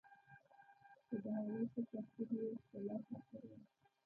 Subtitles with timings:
[1.07, 3.59] خو د هغوی ښه ترتیب يې ښکلا ساتلي وه.